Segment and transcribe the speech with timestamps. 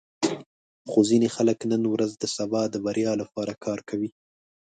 [0.89, 4.09] خو ځینې خلک نن ورځ د سبا د بریا لپاره کار کوي.